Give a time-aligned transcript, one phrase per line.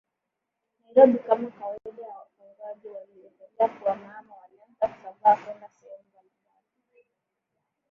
[0.79, 7.05] NairobiKama kawaida ya wafugaji waliendelea kuhamahama Walianza kusambaa kwenda sehemu mbalimbali